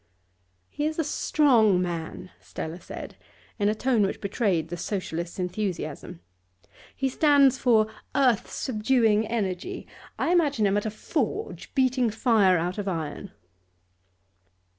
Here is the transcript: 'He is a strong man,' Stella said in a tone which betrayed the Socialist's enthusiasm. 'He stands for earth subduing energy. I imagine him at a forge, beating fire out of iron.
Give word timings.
'He 0.67 0.87
is 0.87 0.97
a 0.97 1.03
strong 1.03 1.79
man,' 1.79 2.31
Stella 2.39 2.81
said 2.81 3.17
in 3.59 3.69
a 3.69 3.75
tone 3.75 4.01
which 4.01 4.19
betrayed 4.19 4.69
the 4.69 4.75
Socialist's 4.75 5.37
enthusiasm. 5.37 6.21
'He 6.95 7.07
stands 7.07 7.59
for 7.59 7.85
earth 8.15 8.49
subduing 8.49 9.27
energy. 9.27 9.85
I 10.17 10.31
imagine 10.31 10.65
him 10.65 10.75
at 10.77 10.87
a 10.87 10.89
forge, 10.89 11.75
beating 11.75 12.09
fire 12.09 12.57
out 12.57 12.79
of 12.79 12.87
iron. 12.87 13.29